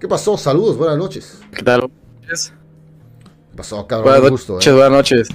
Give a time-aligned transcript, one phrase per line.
[0.00, 0.36] ¿Qué pasó?
[0.36, 1.40] Saludos, buenas noches.
[1.52, 1.90] ¿Qué tal?
[2.24, 2.36] ¿Qué
[3.56, 4.12] pasó, cabrón?
[4.12, 4.72] Buenas Un gusto, noches, eh.
[4.72, 5.28] buenas noches.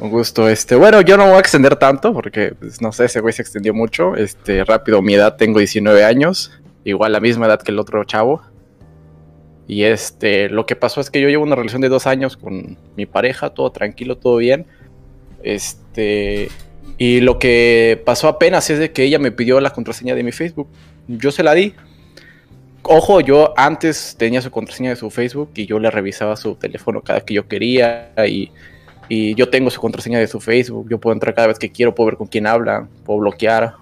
[0.00, 3.04] Un gusto, este, bueno, yo no me voy a extender tanto porque, pues, no sé,
[3.04, 6.50] ese güey se extendió mucho, este, rápido, mi edad, tengo 19 años,
[6.84, 8.42] igual la misma edad que el otro chavo,
[9.68, 12.78] y este, lo que pasó es que yo llevo una relación de dos años con
[12.96, 14.66] mi pareja, todo tranquilo, todo bien,
[15.42, 16.48] este,
[16.96, 20.32] y lo que pasó apenas es de que ella me pidió la contraseña de mi
[20.32, 20.68] Facebook,
[21.06, 21.74] yo se la di,
[22.92, 27.02] Ojo, yo antes tenía su contraseña de su Facebook y yo le revisaba su teléfono
[27.02, 28.50] cada que yo quería y,
[29.08, 30.88] y yo tengo su contraseña de su Facebook.
[30.90, 33.74] Yo puedo entrar cada vez que quiero, puedo ver con quién habla, puedo bloquear,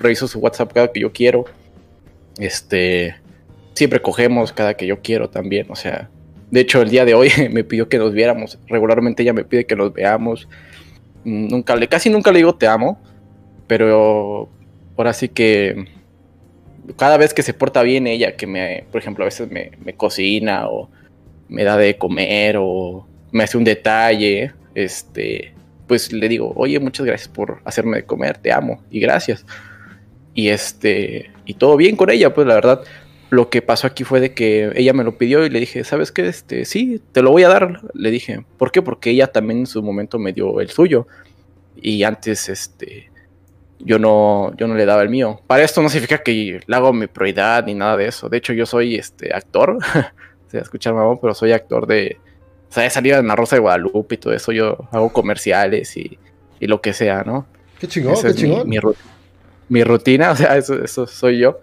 [0.00, 1.44] reviso su WhatsApp cada que yo quiero.
[2.38, 3.16] Este,
[3.74, 5.66] siempre cogemos cada que yo quiero también.
[5.68, 6.08] O sea,
[6.50, 8.58] de hecho el día de hoy me pidió que nos viéramos.
[8.66, 10.48] Regularmente ella me pide que nos veamos.
[11.22, 12.98] Mm, Nunca le, casi nunca le digo te amo,
[13.66, 14.48] pero
[14.96, 15.97] ahora sí que
[16.96, 20.68] cada vez que se porta bien ella, que me, por ejemplo, a veces me, cocina
[20.68, 20.90] o
[21.48, 25.54] me da de comer o me hace un detalle, este,
[25.86, 29.44] pues le digo, oye, muchas gracias por hacerme de comer, te amo y gracias.
[30.34, 32.82] Y este, y todo bien con ella, pues la verdad,
[33.30, 36.12] lo que pasó aquí fue de que ella me lo pidió y le dije, ¿sabes
[36.12, 36.28] qué?
[36.28, 37.80] Este, sí, te lo voy a dar.
[37.94, 38.80] Le dije, ¿por qué?
[38.80, 41.06] Porque ella también en su momento me dio el suyo.
[41.80, 43.10] Y antes, este,
[43.80, 45.40] yo no, yo no le daba el mío.
[45.46, 48.28] Para esto no significa que le hago mi prioridad ni nada de eso.
[48.28, 49.78] De hecho, yo soy este actor.
[50.50, 52.16] Se escuchar mamón, pero soy actor de.
[52.70, 54.50] O sea, he salido en La Rosa de Guadalupe y todo eso.
[54.52, 56.18] Yo hago comerciales y,
[56.60, 57.46] y lo que sea, ¿no?
[57.78, 58.68] Qué chingón, Esa qué mi- chingón.
[58.68, 58.96] Mi, ru-
[59.68, 61.60] mi rutina, o sea, eso, eso soy yo.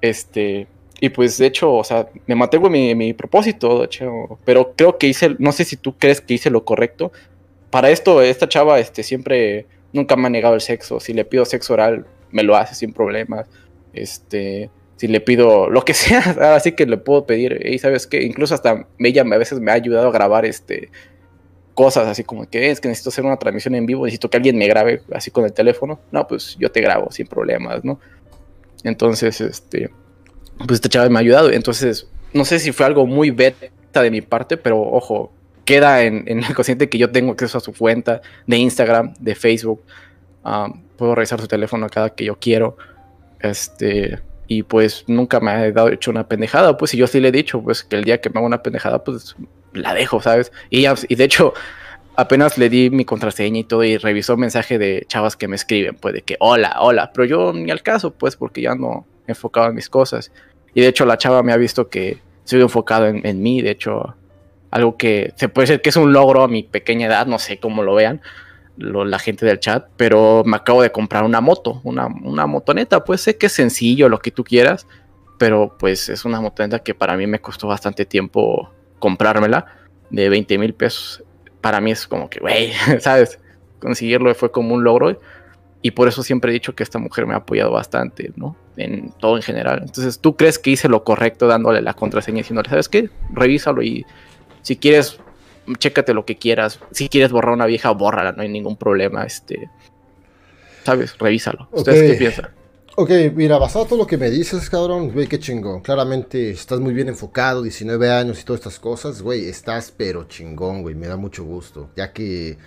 [0.00, 0.66] Este.
[1.02, 4.74] Y pues, de hecho, o sea, me mantengo en mi, mi propósito, de hecho, pero
[4.76, 7.10] creo que hice, no sé si tú crees que hice lo correcto.
[7.70, 11.00] Para esto, esta chava, este, siempre, nunca me ha negado el sexo.
[11.00, 13.46] Si le pido sexo oral, me lo hace sin problemas.
[13.92, 18.22] Este, si le pido lo que sea, así que le puedo pedir, y sabes qué,
[18.22, 20.90] incluso hasta ella a veces me ha ayudado a grabar, este,
[21.74, 24.58] cosas así como que es que necesito hacer una transmisión en vivo, necesito que alguien
[24.58, 25.98] me grabe así con el teléfono.
[26.10, 27.98] No, pues yo te grabo sin problemas, ¿no?
[28.84, 29.90] Entonces, este,
[30.58, 31.50] pues esta chava me ha ayudado.
[31.50, 35.32] Entonces, no sé si fue algo muy beta de mi parte, pero ojo,
[35.70, 39.36] queda en, en el consciente que yo tengo acceso a su cuenta de Instagram, de
[39.36, 39.82] Facebook.
[40.44, 42.76] Um, puedo revisar su teléfono cada que yo quiero.
[43.38, 46.76] Este, y pues nunca me ha dado hecho una pendejada.
[46.76, 48.62] Pues, y yo sí le he dicho, pues, que el día que me haga una
[48.64, 49.36] pendejada, pues
[49.72, 50.50] la dejo, ¿sabes?
[50.70, 51.54] Y, y de hecho,
[52.16, 55.94] apenas le di mi contraseña y todo y revisó mensaje de chavas que me escriben,
[55.94, 59.68] pues de que hola, hola, pero yo ni al caso, pues porque ya no enfocado
[59.68, 60.32] en mis cosas.
[60.74, 63.70] Y de hecho la chava me ha visto que soy enfocado en, en mí, de
[63.70, 64.16] hecho,
[64.70, 67.58] algo que se puede decir que es un logro a mi pequeña edad, no sé
[67.58, 68.20] cómo lo vean
[68.76, 73.04] lo- la gente del chat, pero me acabo de comprar una moto, una, una motoneta,
[73.04, 74.86] pues sé que es sencillo, lo que tú quieras,
[75.38, 79.66] pero pues es una motoneta que para mí me costó bastante tiempo comprármela,
[80.10, 81.22] de 20 mil pesos.
[81.60, 83.38] Para mí es como que, güey, ¿sabes?
[83.80, 85.18] Conseguirlo fue como un logro.
[85.82, 88.54] Y por eso siempre he dicho que esta mujer me ha apoyado bastante, ¿no?
[88.76, 89.80] En todo en general.
[89.82, 93.08] Entonces, ¿tú crees que hice lo correcto dándole la contraseña y diciéndole, ¿sabes qué?
[93.32, 94.04] Revísalo y
[94.62, 95.18] si quieres,
[95.78, 96.78] chécate lo que quieras.
[96.92, 99.24] Si quieres borrar una vieja, bórrala, no hay ningún problema.
[99.24, 99.70] Este,
[100.84, 101.16] ¿sabes?
[101.18, 101.68] Revísalo.
[101.72, 102.06] ¿Ustedes Ok.
[102.06, 102.50] qué piensan?
[102.96, 105.80] Ok, mira, basado en todo lo que me dices, cabrón, güey, qué chingón.
[105.80, 110.82] Claramente estás muy bien enfocado, 19 años y todas estas cosas, güey, estás pero chingón,
[110.82, 111.90] güey, me da mucho gusto.
[111.96, 112.58] Ya que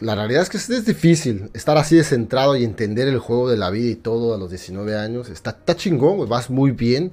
[0.00, 3.50] la realidad es que es, es difícil estar así de centrado y entender el juego
[3.50, 5.28] de la vida y todo a los 19 años.
[5.28, 7.12] Está, está chingón, güey, vas muy bien.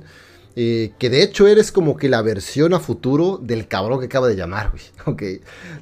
[0.58, 4.28] Eh, que de hecho eres como que la versión a futuro del cabrón que acaba
[4.28, 4.84] de llamar, güey.
[5.06, 5.22] Ok.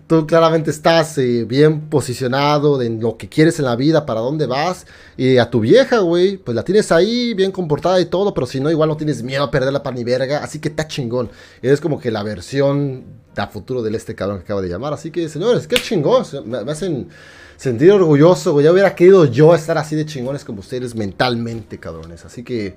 [0.08, 4.48] Tú claramente estás eh, bien posicionado en lo que quieres en la vida, para dónde
[4.48, 4.86] vas.
[5.16, 8.60] Y a tu vieja, güey, pues la tienes ahí, bien comportada y todo, pero si
[8.60, 10.44] no, igual no tienes miedo a perderla para ni verga.
[10.44, 11.30] Así que está chingón.
[11.62, 13.04] Eres como que la versión
[13.38, 14.94] a futuro del este cabrón que acaba de llamar.
[14.94, 16.26] Así que, señores, qué chingón.
[16.46, 17.10] Me, me hacen
[17.56, 18.66] sentir orgulloso, güey.
[18.66, 22.26] Ya hubiera querido yo estar así de chingones como ustedes mentalmente, cabrones.
[22.26, 22.76] Así que,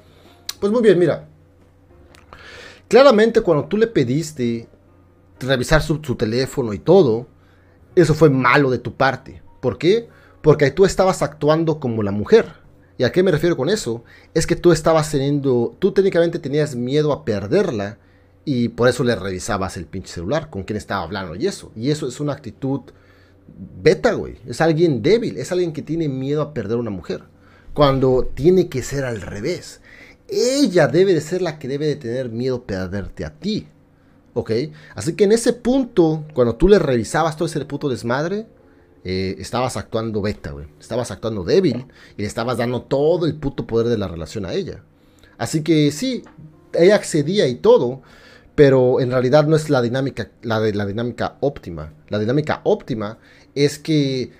[0.61, 1.27] pues muy bien, mira.
[2.89, 4.69] Claramente cuando tú le pediste
[5.41, 7.27] revisar su, teléfono y todo,
[7.95, 9.43] eso fue malo de tu parte.
[9.61, 10.09] ¿Por qué?
[10.41, 12.47] Porque tú estabas actuando como la mujer.
[12.99, 14.05] ¿Y a qué me refiero con eso?
[14.35, 17.99] Es que tú estabas teniendo, tú técnicamente tenías miedo a perderla
[18.45, 21.73] y por eso le revisabas el pinche celular, con quién estaba hablando y eso.
[21.75, 22.83] Y eso es una actitud
[23.83, 24.37] beta, güey.
[24.47, 27.25] Es alguien débil, es alguien que tiene miedo a perder a una mujer.
[27.75, 29.81] Cuando tiene que ser al revés.
[30.29, 33.69] Ella debe de ser la que debe de tener miedo perderte a ti.
[34.35, 34.51] ¿Ok?
[34.95, 38.47] Así que en ese punto, cuando tú le revisabas todo ese puto desmadre,
[39.05, 40.67] eh, estabas actuando beta, güey.
[40.81, 41.87] Estabas actuando débil
[42.17, 44.83] y le estabas dando todo el puto poder de la relación a ella.
[45.39, 46.25] Así que sí,
[46.75, 48.03] ella accedía y todo,
[48.57, 51.93] pero en realidad no es la dinámica, la, de, la dinámica óptima.
[52.09, 53.19] La dinámica óptima
[53.55, 54.33] es que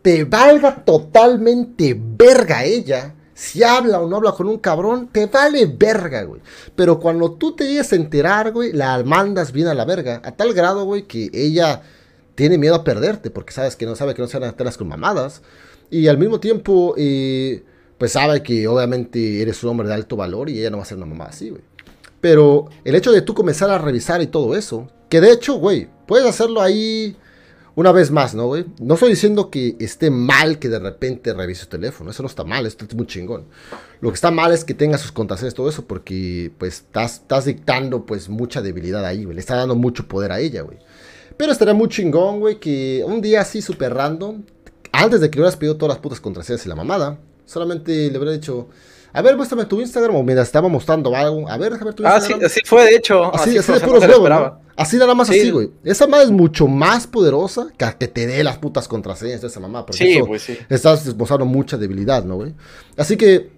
[0.00, 3.14] te valga totalmente verga ella.
[3.44, 6.40] Si habla o no habla con un cabrón, te vale verga, güey.
[6.74, 10.22] Pero cuando tú te llegues a enterar, güey, la mandas bien a la verga.
[10.24, 11.82] A tal grado, güey, que ella
[12.34, 13.28] tiene miedo a perderte.
[13.28, 15.42] Porque sabes que no sabe que no se van a telas con mamadas.
[15.90, 17.62] Y al mismo tiempo, eh,
[17.98, 20.86] pues sabe que obviamente eres un hombre de alto valor y ella no va a
[20.86, 21.62] ser una mamá así, güey.
[22.22, 25.90] Pero el hecho de tú comenzar a revisar y todo eso, que de hecho, güey,
[26.06, 27.14] puedes hacerlo ahí
[27.76, 28.66] una vez más, ¿no, güey?
[28.80, 32.44] No estoy diciendo que esté mal que de repente revises tu teléfono, eso no está
[32.44, 33.46] mal, esto es muy chingón.
[34.00, 37.46] Lo que está mal es que tengas sus contraseñas, todo eso, porque pues estás, estás
[37.46, 39.34] dictando pues mucha debilidad ahí, güey.
[39.34, 40.78] Le está dando mucho poder a ella, güey.
[41.36, 44.42] Pero estaría muy chingón, güey, que un día así súper random,
[44.92, 48.16] antes de que le hubieras pedido todas las putas contraseñas y la mamada, solamente le
[48.16, 48.68] hubiera dicho,
[49.16, 51.48] a ver, muéstrame tu Instagram o mientras estaba mostrando algo.
[51.48, 52.40] A ver, déjame ver tu Instagram.
[52.42, 53.32] Ah, sí, así fue, de hecho.
[53.32, 54.52] Así, así, de puros huevos.
[54.76, 55.70] Así nada más así, güey.
[55.84, 59.60] Esa madre es mucho más poderosa que que te dé las putas contraseñas de esa
[59.60, 59.86] mamá.
[59.86, 60.58] Porque sí, pues sí.
[60.68, 62.54] Estás mostrando mucha debilidad, ¿no, güey?
[62.96, 63.52] Así que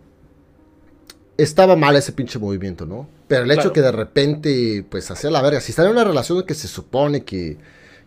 [1.39, 3.09] estaba mal ese pinche movimiento, ¿no?
[3.27, 5.63] Pero el hecho que de repente, pues, hacía la verga.
[5.63, 7.57] Si está en una relación que se supone que,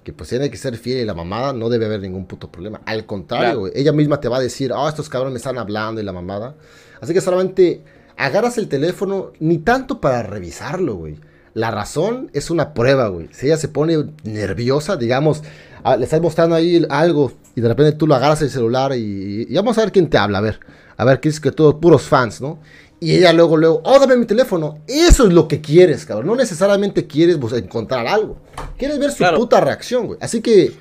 [0.03, 2.81] que pues tiene que ser fiel y la mamada, no debe haber ningún puto problema.
[2.85, 3.73] Al contrario, güey.
[3.75, 6.55] Ella misma te va a decir, ah, estos cabrones me están hablando y la mamada.
[7.01, 7.83] Así que solamente
[8.17, 11.17] agarras el teléfono, ni tanto para revisarlo, güey.
[11.53, 13.29] La razón es una prueba, güey.
[13.31, 15.43] Si ella se pone nerviosa, digamos,
[15.83, 19.53] ah, le estás mostrando ahí algo y de repente tú lo agarras el celular y,
[19.55, 20.59] vamos a ver quién te habla, a ver.
[20.97, 22.59] A ver, qué es que todos puros fans, ¿no?
[22.99, 24.79] Y ella luego, luego, oh, dame mi teléfono.
[24.85, 26.27] Eso es lo que quieres, cabrón.
[26.27, 28.37] No necesariamente quieres pues, encontrar algo.
[28.77, 30.19] Quieres ver su puta reacción, güey.
[30.21, 30.73] Así que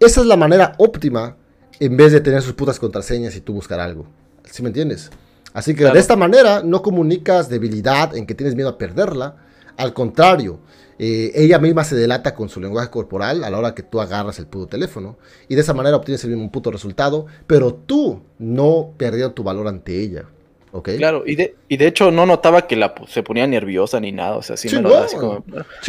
[0.00, 1.36] esa es la manera óptima
[1.78, 4.06] en vez de tener sus putas contraseñas y tú buscar algo.
[4.50, 5.10] ¿Sí me entiendes?
[5.52, 9.36] Así que de esta manera no comunicas debilidad en que tienes miedo a perderla.
[9.76, 10.60] Al contrario,
[10.98, 14.38] eh, ella misma se delata con su lenguaje corporal a la hora que tú agarras
[14.38, 15.18] el puto teléfono.
[15.48, 19.68] Y de esa manera obtienes el mismo puto resultado, pero tú no perdieron tu valor
[19.68, 20.26] ante ella.
[20.72, 20.90] ¿Ok?
[20.96, 24.36] Claro, y de, y de hecho no notaba que la, se ponía nerviosa ni nada.
[24.36, 25.44] O sea, sí me lo así como,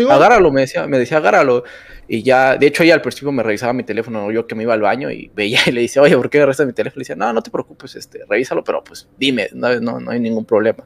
[0.10, 1.64] agárralo, me decía, me decía, agárralo.
[2.08, 4.74] Y ya, de hecho, ella al principio me revisaba mi teléfono, yo que me iba
[4.74, 7.00] al baño y veía y le decía, oye, ¿por qué revisas mi teléfono?
[7.00, 10.20] Y le decía, no, no te preocupes, este, revísalo, pero pues dime, no, no, hay
[10.20, 10.86] ningún problema.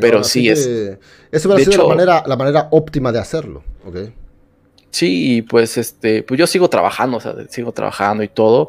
[0.00, 0.66] pero sí es.
[1.30, 3.96] Eso va a ser la manera, la manera óptima de hacerlo, ¿ok?
[4.92, 8.68] Sí, pues este, pues yo sigo trabajando, o sea, sigo trabajando y todo.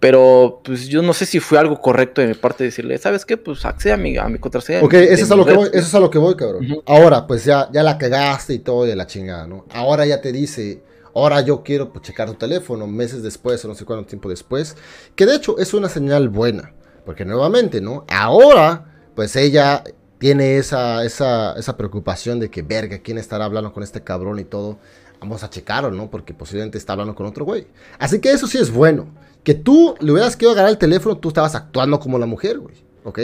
[0.00, 3.36] Pero pues yo no sé si fue algo correcto de mi parte decirle, ¿sabes qué?
[3.36, 4.80] Pues accede a mi, a mi contraseña.
[4.82, 6.64] Ok, eso es, a lo que voy, eso es a lo que voy, cabrón.
[6.86, 9.66] Ahora, pues ya, ya la cagaste y todo de la chingada, ¿no?
[9.70, 10.82] Ahora ya te dice,
[11.18, 14.76] Ahora yo quiero pues, checar tu teléfono meses después o no sé cuánto tiempo después.
[15.16, 16.74] Que de hecho es una señal buena.
[17.04, 18.04] Porque nuevamente, ¿no?
[18.08, 19.82] Ahora, pues ella
[20.18, 24.44] tiene esa, esa, esa preocupación de que, verga, ¿quién estará hablando con este cabrón y
[24.44, 24.78] todo?
[25.20, 26.10] Vamos a checarlo, ¿no?
[26.10, 27.66] Porque posiblemente está hablando con otro güey.
[27.98, 29.06] Así que eso sí es bueno.
[29.42, 32.76] Que tú le hubieras querido agarrar el teléfono, tú estabas actuando como la mujer, güey.
[33.04, 33.20] ¿Ok?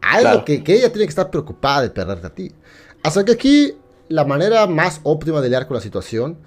[0.00, 2.52] Algo que, que ella tiene que estar preocupada de perderte a ti.
[3.02, 3.74] Hasta que aquí
[4.08, 6.38] la manera más óptima de lidiar con la situación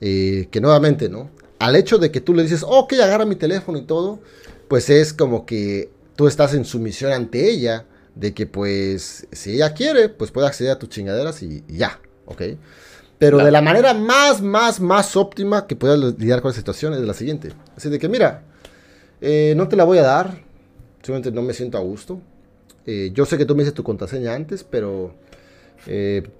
[0.00, 1.30] eh, que nuevamente, ¿no?
[1.58, 4.20] Al hecho de que tú le dices, ok, agarra mi teléfono y todo,
[4.68, 9.74] pues es como que tú estás en sumisión ante ella, de que pues si ella
[9.74, 12.42] quiere, pues puede acceder a tus chingaderas y, ya, ¿ok?
[13.18, 17.00] Pero de la manera más, más, más óptima que puedas lidiar con la situación es
[17.00, 17.52] la siguiente.
[17.76, 18.42] Así de que, mira,
[19.20, 20.42] eh, no te la voy a dar,
[21.02, 22.20] simplemente no me siento a gusto.
[22.84, 25.14] Eh, yo sé que tú me dices tu contraseña antes, pero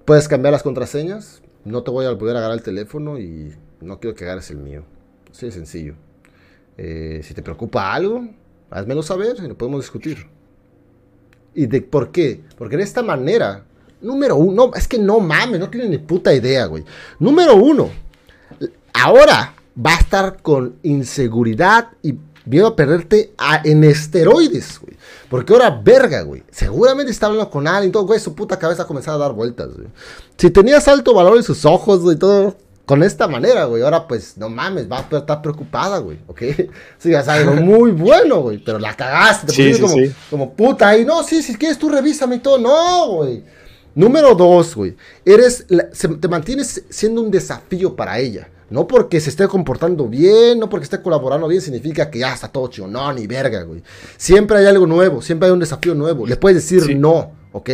[0.05, 4.15] puedes cambiar las contraseñas no te voy a poder agarrar el teléfono y no quiero
[4.15, 4.83] que agarres el mío.
[5.29, 5.95] Así de sencillo.
[6.77, 8.27] Eh, si te preocupa algo,
[8.69, 10.27] házmelo saber y lo podemos discutir.
[11.53, 12.41] ¿Y de por qué?
[12.57, 13.65] Porque de esta manera,
[14.01, 16.83] número uno, es que no mames, no tiene ni puta idea, güey.
[17.19, 17.89] Número uno,
[18.93, 19.53] ahora
[19.85, 24.97] va a estar con inseguridad y miedo a perderte en esteroides, güey.
[25.29, 26.43] Porque ahora, verga, güey.
[26.51, 29.67] Seguramente está hablando con alguien, todo, güey, su puta cabeza ha comenzado a dar vueltas,
[29.75, 29.87] güey.
[30.37, 33.83] Si tenías alto valor en sus ojos, güey, todo, con esta manera, güey.
[33.83, 36.41] Ahora, pues, no mames, va a estar preocupada, güey, ¿ok?
[36.97, 39.95] Sí, es algo muy bueno, güey, pero la cagaste, te sí, como,
[40.29, 43.43] como puta, y no, sí, si quieres tú revísame y todo, no, güey.
[43.97, 48.47] Número dos, güey, eres, te mantienes siendo un desafío para ella.
[48.69, 52.47] No porque se esté comportando bien, no porque esté colaborando bien, significa que ya está
[52.47, 52.87] todo chido.
[52.87, 53.81] No, ni verga, güey.
[54.15, 56.27] Siempre hay algo nuevo, siempre hay un desafío nuevo.
[56.27, 57.71] Le puedes decir no, ¿ok?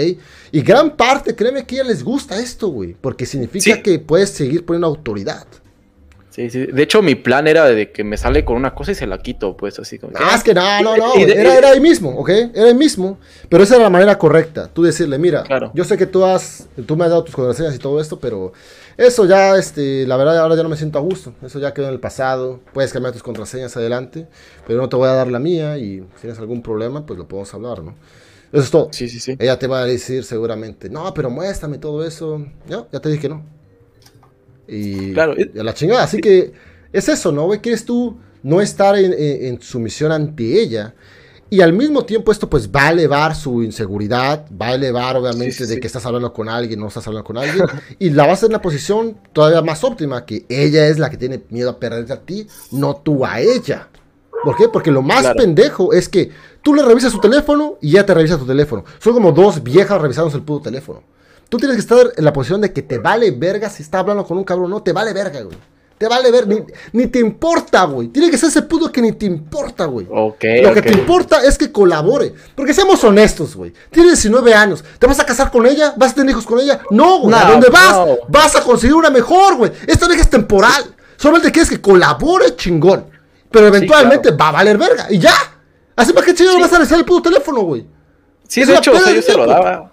[0.54, 2.96] Y gran parte, créeme que a ella les gusta esto, güey.
[3.02, 5.46] Porque significa que puedes seguir poniendo autoridad.
[6.34, 6.66] Sí, sí.
[6.66, 9.20] De hecho, mi plan era de que me sale con una cosa y se la
[9.20, 10.14] quito, pues así como.
[10.16, 11.14] Ah, es que no, no, no.
[11.16, 12.30] Era, era ahí mismo, ¿ok?
[12.56, 13.20] Era ahí mismo.
[13.50, 14.68] Pero esa era la manera correcta.
[14.68, 15.44] Tú decirle, mira,
[15.76, 18.52] yo sé que tú has, tú me has dado tus contraseñas y todo esto, pero
[18.98, 21.36] eso ya, este, la verdad, ahora ya no me siento a gusto.
[21.44, 22.62] Eso ya quedó en el pasado.
[22.74, 24.26] Puedes cambiar tus contraseñas adelante,
[24.66, 27.28] pero no te voy a dar la mía y si tienes algún problema, pues lo
[27.28, 27.94] podemos hablar, ¿no?
[28.52, 28.88] Eso es todo.
[28.92, 29.36] Sí, sí, sí.
[29.38, 32.44] Ella te va a decir seguramente, no, pero muéstrame todo eso.
[32.68, 33.44] Ya, ya te dije que no.
[34.68, 35.34] Y, claro.
[35.34, 36.04] a la chingada.
[36.04, 36.54] Así que
[36.92, 37.60] es eso, ¿no, güey?
[37.60, 40.94] Quieres tú no estar en, sumisión ante ella.
[41.50, 45.68] Y al mismo tiempo esto pues va a elevar su inseguridad, va a elevar obviamente
[45.68, 47.64] de que estás hablando con alguien, no estás hablando con alguien,
[48.00, 51.18] y la vas a en una posición todavía más óptima, que ella es la que
[51.18, 53.88] tiene miedo a perderte a ti, no tú a ella.
[54.44, 54.68] ¿Por qué?
[54.68, 56.32] Porque lo más pendejo es que
[56.64, 58.84] tú le revisas su teléfono y ya te revisa tu teléfono.
[59.00, 61.04] Son como dos viejas revisando el puto teléfono.
[61.54, 64.26] Tú tienes que estar en la posición de que te vale verga si está hablando
[64.26, 64.72] con un cabrón.
[64.72, 65.56] No, te vale verga, güey.
[66.00, 66.48] Te vale ver,
[66.94, 68.08] ni, te importa, güey.
[68.08, 70.08] Tiene que ser ese puto que ni te importa, güey.
[70.10, 70.44] Ok.
[70.64, 72.34] Lo que te importa es que colabore.
[72.56, 73.72] Porque seamos honestos, güey.
[73.92, 74.84] Tienes 19 años.
[74.98, 75.94] ¿Te vas a casar con ella?
[75.96, 76.82] ¿Vas a tener hijos con ella?
[76.90, 77.36] No, güey.
[77.36, 78.00] ¿A dónde vas?
[78.30, 79.72] Vas a conseguir una mejor, güey.
[79.86, 80.96] Esta vieja es temporal.
[81.18, 83.06] Solamente quieres que colabore chingón.
[83.52, 85.06] Pero eventualmente va a valer verga.
[85.12, 85.36] Y ya.
[85.96, 87.86] Así para qué chingón vas a revisar el puto teléfono, güey.
[88.48, 89.93] Sí, de hecho, o sea, yo se lo daba.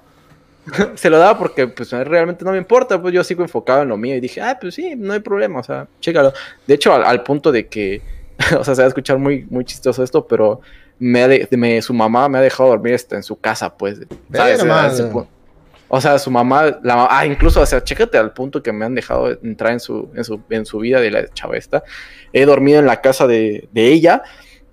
[0.95, 3.97] se lo daba porque pues realmente no me importa, pues yo sigo enfocado en lo
[3.97, 6.33] mío y dije, ah, pues sí, no hay problema, o sea, chécalo.
[6.67, 8.03] De hecho, al, punto de que,
[8.59, 10.61] o sea, se va a escuchar muy, muy chistoso esto, pero
[10.99, 14.01] me, me su mamá me ha dejado dormir en su casa, pues.
[15.93, 18.95] O sea, su mamá, la, ah, incluso, o sea, chécate al punto que me han
[18.95, 21.83] dejado entrar en su, en su, en su vida de la chava esta.
[22.33, 24.23] He dormido en la casa de, de ella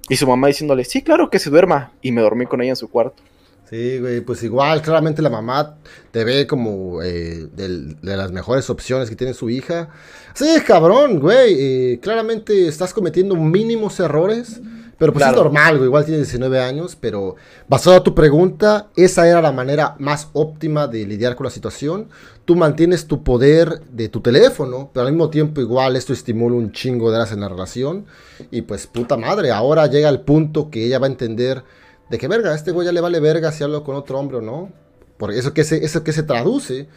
[0.10, 1.92] y su mamá diciéndole, sí, claro que se duerma.
[2.04, 3.24] Y me dormí con ella en su cuarto.
[3.70, 5.76] Sí, güey, pues igual, claramente la mamá
[6.12, 9.90] te ve como eh, de, las mejores opciones que tiene su hija.
[10.34, 14.62] Sí, cabrón, güey, eh, claramente estás cometiendo mínimos errores,
[14.98, 17.36] pero pues es normal, güey, igual tienes 19 años, pero
[17.68, 22.08] basado a tu pregunta, esa era la manera más óptima de lidiar con la situación.
[22.46, 26.72] Tú mantienes tu poder de tu teléfono, pero al mismo tiempo igual esto estimula un
[26.72, 28.06] chingo de horas en la relación.
[28.50, 31.64] Y pues puta madre, ahora llega el punto que ella va a entender
[32.10, 34.38] de que verga, a este güey ya le vale verga si hablo con otro hombre
[34.38, 34.72] o no.
[35.18, 36.88] Porque eso que se, eso que se traduce,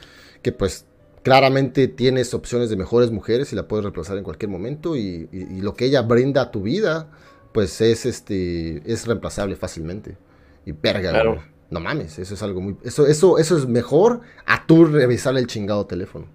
[0.43, 0.85] que pues
[1.23, 5.29] claramente tienes opciones de mejores mujeres y la puedes reemplazar en cualquier momento y,
[5.61, 7.09] lo que ella brinda a tu vida,
[7.52, 10.17] pues es este es reemplazable fácilmente.
[10.64, 11.40] Y verga,
[11.71, 15.47] no mames, eso es algo muy eso eso eso es mejor a tú revisar el
[15.47, 16.26] chingado teléfono.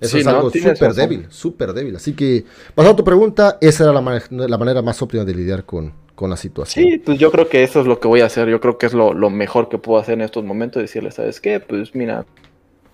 [0.00, 1.96] Eso es algo súper débil, súper débil.
[1.96, 5.64] Así que, pasando a tu pregunta, esa era la, la manera más óptima de lidiar
[5.64, 6.84] con, con la situación.
[6.84, 8.48] Sí, pues yo creo que eso es lo que voy a hacer.
[8.48, 10.82] Yo creo que es lo, mejor que puedo hacer en estos momentos.
[10.82, 11.60] Decirle, ¿sabes qué?
[11.60, 12.24] Pues mira,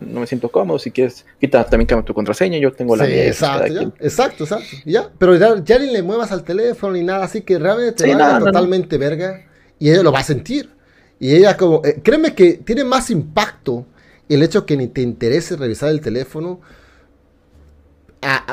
[0.00, 0.78] no me siento cómodo.
[0.78, 2.58] Si quieres, quita también cambia tu contraseña.
[2.58, 3.26] Yo tengo la mía.
[3.26, 4.76] Exacto, exacto, exacto.
[4.84, 7.24] Ya, pero ya, ni le muevas al teléfono ni nada.
[7.24, 9.46] Así que realmente te va totalmente verga.
[9.78, 10.68] Y ella lo va a sentir.
[11.18, 13.86] Y ella, como, eh, créeme que tiene más impacto
[14.28, 16.60] el hecho que ni te interese revisar el teléfono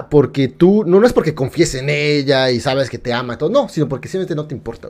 [0.10, 3.38] porque tú, no, no es porque confíes en ella y sabes que te ama y
[3.38, 4.90] todo, no, sino porque simplemente no te importa,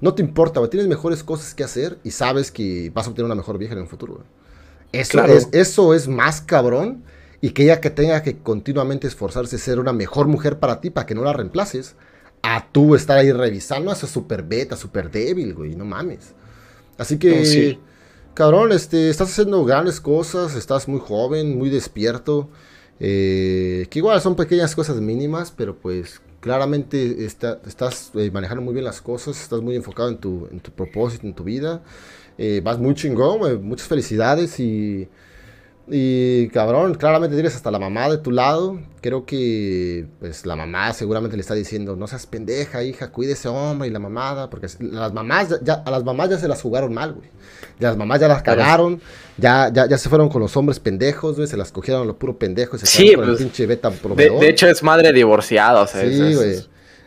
[0.00, 3.34] No te importa, Tienes mejores cosas que hacer y sabes que vas a obtener una
[3.34, 4.24] mejor vieja en el futuro,
[4.92, 7.04] Eso, es, eso es más cabrón
[7.40, 10.90] y que ella que tenga que continuamente esforzarse a ser una mejor mujer para ti,
[10.90, 11.96] para que no la reemplaces,
[12.42, 16.34] a tú estar ahí revisando, eso es súper beta, súper débil, güey, no mames.
[16.98, 17.78] Así que,
[18.34, 22.48] cabrón, este, estás haciendo grandes cosas, estás muy joven, muy despierto.
[23.04, 28.84] Eh, que igual son pequeñas cosas mínimas, pero pues claramente estás eh, manejando muy bien
[28.84, 31.82] las cosas, estás muy enfocado en tu, en tu propósito, en tu vida.
[32.38, 35.08] Eh, vas muy chingón, muchas felicidades y
[35.88, 38.78] y cabrón, claramente tienes hasta la mamá de tu lado.
[39.00, 43.48] Creo que pues la mamá seguramente le está diciendo, no seas pendeja, hija, cuide ese
[43.48, 44.48] hombre y la mamada.
[44.48, 47.28] Porque las mamás ya, a las mamás ya se las jugaron mal, güey.
[47.80, 49.00] Las mamás ya las cagaron,
[49.38, 52.16] ya, ya, ya se fueron con los hombres pendejos, güey, se las cogieron a los
[52.16, 54.38] puro pendejos se sí, con el pues, pinche beta proveedor.
[54.38, 56.64] De, hecho es madre divorciada, o sea, sí, güey.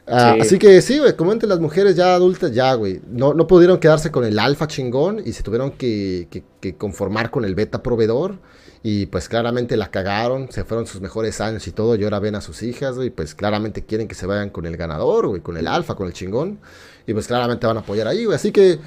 [0.08, 3.48] Ah, así que sí, güey, como entre las mujeres ya adultas, ya, güey, no, no
[3.48, 6.28] pudieron quedarse con el alfa chingón y se tuvieron que,
[6.60, 8.38] que conformar con el beta proveedor.
[8.88, 12.36] Y pues claramente la cagaron, se fueron sus mejores años y todo, y ahora ven
[12.36, 15.58] a sus hijas, y pues claramente quieren que se vayan con el ganador, güey, con
[15.58, 16.60] el alfa, con el chingón.
[17.08, 18.36] Y pues claramente van a apoyar ahí, güey.
[18.36, 18.78] Así que,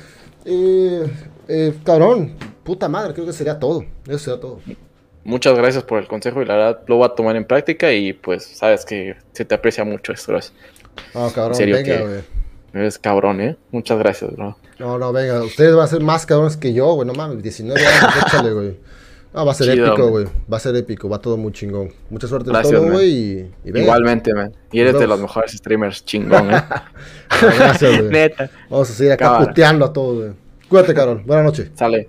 [0.44, 1.12] eh,
[1.48, 3.84] eh, cabrón, puta madre, creo que sería todo.
[4.06, 4.60] Eso sería todo.
[5.24, 8.12] Muchas gracias por el consejo y la verdad lo voy a tomar en práctica y
[8.12, 10.32] pues sabes que se te aprecia mucho esto.
[11.12, 12.20] No, cabrón, venga, güey.
[12.72, 13.56] Eres cabrón, ¿eh?
[13.72, 14.56] Muchas gracias, bro.
[14.78, 17.84] No, no, venga, ustedes van a ser más cabrones que yo, güey, no mames, 19
[17.84, 18.76] años, échale, güey.
[19.35, 20.26] No, va a ser Chido, épico, güey.
[20.50, 21.90] Va a ser épico, va todo muy chingón.
[22.11, 23.11] Mucha suerte en Gracias, todo, güey.
[23.11, 23.82] Y, y ve.
[23.82, 24.52] Igualmente, man.
[24.73, 26.62] Y eres Nos de los mejores streamers, chingón, ¿eh?
[27.58, 28.11] Gracias, güey.
[28.11, 28.50] Neta.
[28.70, 29.47] Vamos a seguir acá Cámara.
[29.47, 30.32] puteando a todos, güey.
[30.68, 31.23] Cuídate, cabrón.
[31.26, 31.70] Buenas noches.
[31.75, 32.08] Sale.